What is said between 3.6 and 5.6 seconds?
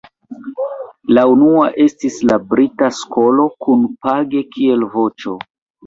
kun Page kiel voĉo.